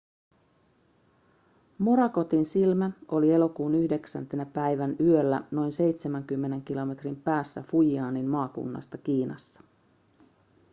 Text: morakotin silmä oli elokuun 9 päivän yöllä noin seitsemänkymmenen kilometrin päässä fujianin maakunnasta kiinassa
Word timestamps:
morakotin 1.77 2.45
silmä 2.45 2.91
oli 3.07 3.31
elokuun 3.31 3.75
9 3.75 4.27
päivän 4.53 4.95
yöllä 4.99 5.43
noin 5.51 5.71
seitsemänkymmenen 5.71 6.61
kilometrin 6.61 7.15
päässä 7.21 7.61
fujianin 7.63 8.25
maakunnasta 8.25 8.97
kiinassa 8.97 9.63